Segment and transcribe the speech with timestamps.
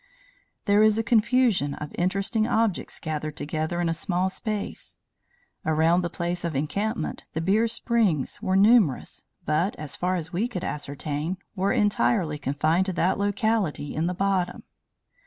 [0.65, 4.97] There is a confusion of interesting objects gathered together in a small space.
[5.63, 10.47] Around the place of encampment the Beer Springs were numerous but, as far as we
[10.47, 14.63] could ascertain, were entirely confined to that locality in the bottom.